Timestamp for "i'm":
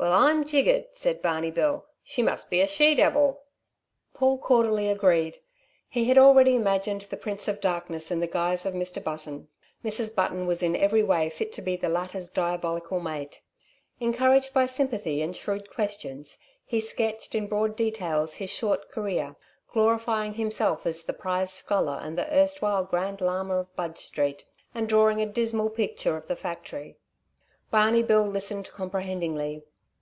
0.14-0.46